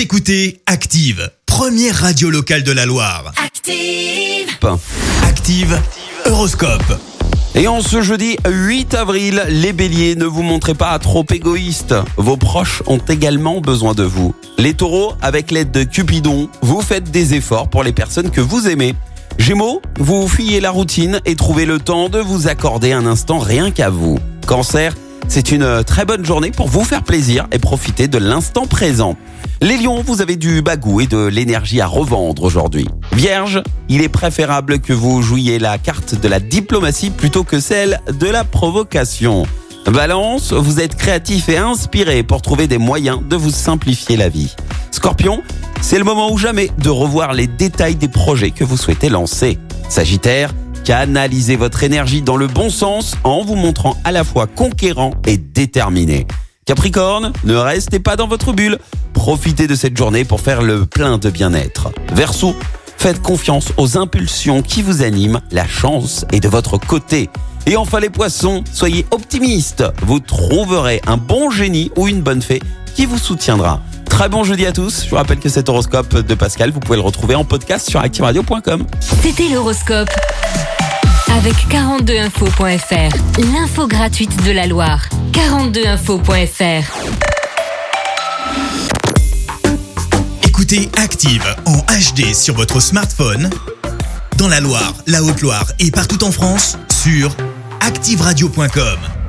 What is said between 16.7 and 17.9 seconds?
faites des efforts pour